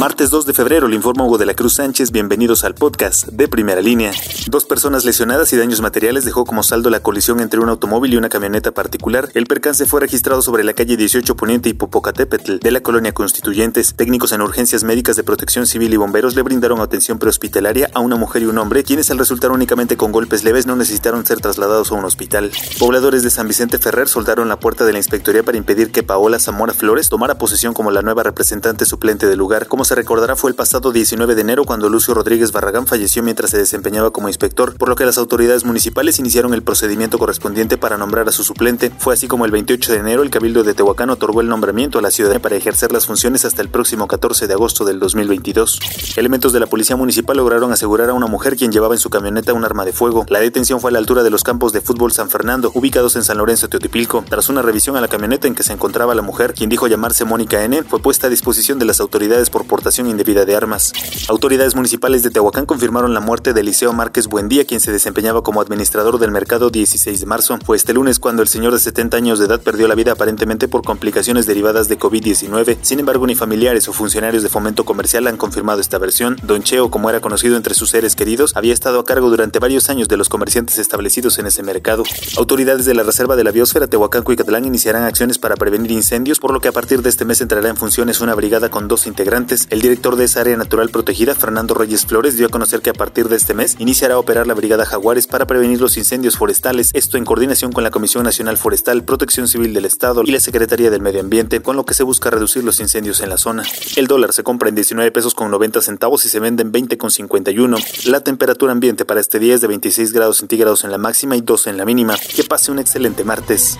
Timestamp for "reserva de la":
83.02-83.50